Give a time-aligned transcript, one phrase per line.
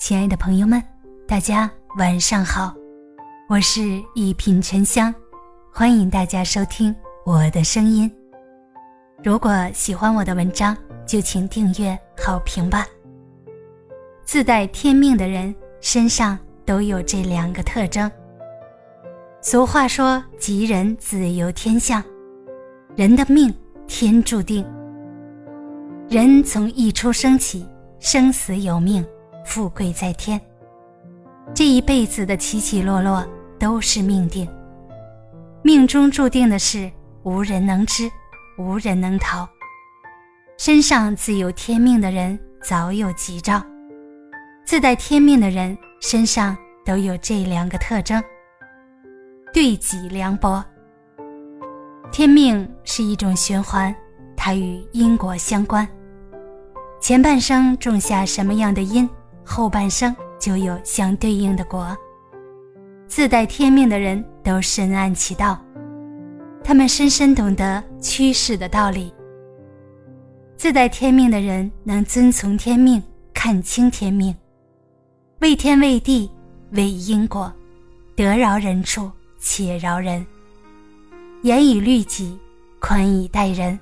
[0.00, 0.82] 亲爱的朋友们，
[1.28, 2.74] 大家晚上好，
[3.50, 5.14] 我是一品沉香，
[5.70, 6.92] 欢迎大家收听
[7.26, 8.10] 我的声音。
[9.22, 10.74] 如果喜欢我的文章，
[11.06, 12.86] 就请订阅好评吧。
[14.24, 18.10] 自带天命的人身上都有这两个特征。
[19.42, 22.02] 俗话说：“吉人自有天相”，
[22.96, 23.54] 人的命
[23.86, 24.64] 天注定。
[26.08, 27.68] 人从一出生起，
[28.00, 29.06] 生死有命。
[29.44, 30.40] 富贵在天，
[31.54, 33.26] 这一辈子的起起落落
[33.58, 34.48] 都是命定。
[35.62, 36.90] 命中注定的事，
[37.22, 38.10] 无人能知，
[38.58, 39.48] 无人能逃。
[40.56, 43.62] 身上自有天命的人，早有吉兆。
[44.64, 48.22] 自带天命的人，身上都有这两个特征：
[49.52, 50.64] 对己凉薄。
[52.12, 53.94] 天命是一种循环，
[54.36, 55.86] 它与因果相关。
[57.00, 59.08] 前半生种下什么样的因？
[59.50, 61.96] 后半生就有相对应的果。
[63.08, 65.60] 自带天命的人都深谙其道，
[66.62, 69.12] 他们深深懂得趋势的道理。
[70.56, 73.02] 自带天命的人能遵从天命，
[73.34, 74.32] 看清天命，
[75.40, 76.30] 为天为地
[76.70, 77.52] 为因果，
[78.14, 80.24] 得饶人处且饶人，
[81.42, 82.38] 严以律己，
[82.78, 83.76] 宽以待人，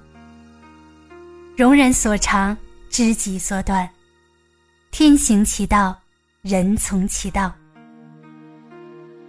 [1.59, 2.57] 容人所长，
[2.89, 3.87] 知己所短。
[4.99, 5.97] 天行其道，
[6.43, 7.55] 人从其道。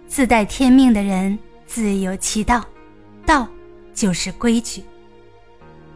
[0.08, 2.66] 自带天命的人自有其道，
[3.24, 3.46] 道
[3.94, 4.82] 就是规矩。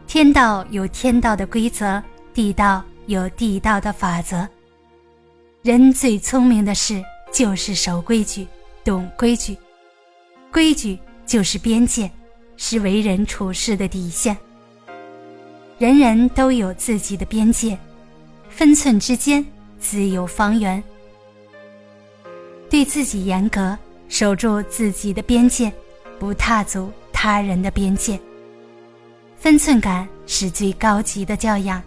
[0.07, 2.01] 天道有天道的规则，
[2.33, 4.47] 地道有地道的法则。
[5.61, 8.47] 人最聪明的事就是守规矩，
[8.81, 9.57] 懂规矩。
[10.53, 12.09] 规矩就是边界，
[12.55, 14.37] 是为人处事的底线。
[15.77, 17.77] 人人都有自己的边界，
[18.47, 19.45] 分寸之间。
[19.85, 20.83] 自有方圆。
[22.67, 23.77] 对自己严格，
[24.09, 25.71] 守住自己的边界，
[26.19, 28.19] 不踏足他人的边界。
[29.37, 31.81] 分寸感是最高级的教养。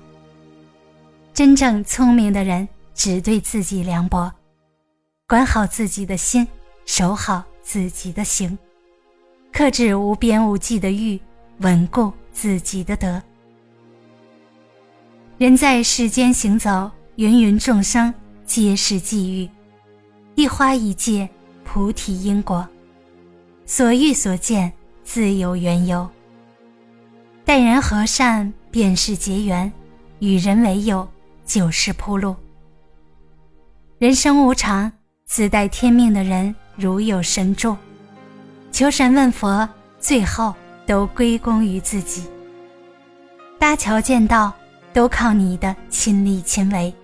[1.35, 4.33] 真正聪明的人只对自己凉薄，
[5.27, 6.47] 管好自己的心，
[6.87, 8.57] 守好自己的行，
[9.53, 11.21] 克制无边无际的欲，
[11.59, 13.21] 稳固自己的德。
[15.37, 16.89] 人在世间行走。
[17.19, 18.15] 芸芸众生
[18.47, 19.51] 皆是际遇，
[20.37, 21.29] 一花一界，
[21.65, 22.65] 菩提因果，
[23.67, 26.09] 所遇所见自有缘由。
[27.45, 29.73] 待人和善便是结缘，
[30.21, 31.09] 与人为友
[31.45, 32.37] 就是铺路。
[33.99, 34.93] 人生无常，
[35.27, 37.77] 自带天命的人如有神助，
[38.71, 39.69] 求神问佛，
[39.99, 40.55] 最后
[40.87, 42.23] 都归功于自己。
[43.59, 44.53] 搭桥建道，
[44.93, 46.95] 都靠你的亲力亲为。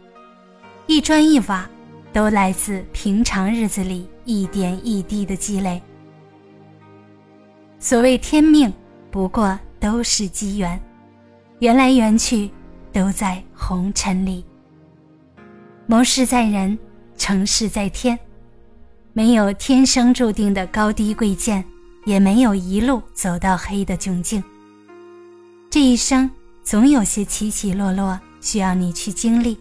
[0.87, 1.69] 一砖一瓦，
[2.13, 5.81] 都来自平常日子里一点一滴的积累。
[7.79, 8.71] 所谓天命，
[9.11, 10.79] 不过都是机缘，
[11.61, 12.51] 缘来缘去，
[12.93, 14.45] 都在红尘里。
[15.87, 16.79] 谋事在人，
[17.17, 18.19] 成事在天，
[19.15, 21.65] 没有天生注定的高低贵贱，
[22.05, 24.45] 也没有一路走到黑的窘境。
[25.71, 26.31] 这一生，
[26.63, 29.59] 总有些起起落落，需要你去经历。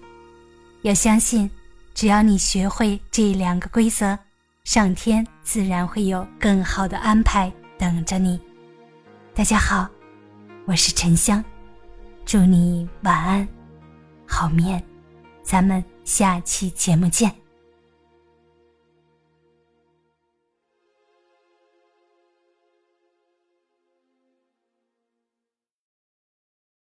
[0.84, 1.50] 要相信，
[1.94, 4.20] 只要你学会这两个规则，
[4.66, 8.38] 上天自然会有更好的安排等着你。
[9.34, 9.88] 大家好，
[10.66, 11.42] 我是沉香，
[12.26, 13.48] 祝你晚安，
[14.28, 14.84] 好眠，
[15.42, 17.43] 咱们下期节目见。